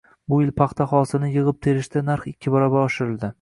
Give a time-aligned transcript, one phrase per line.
[0.31, 3.29] Bu yil paxta hosilini yigʻib-terishda narx ikki barobar oshirildi.